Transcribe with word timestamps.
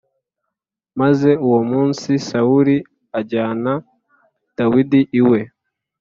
Maze 0.99 1.29
uwo 1.47 1.61
munsi 1.71 2.09
Sawuli 2.27 2.75
ajyana 3.19 3.73
Dawidi 4.57 5.01
iwe 5.19 5.39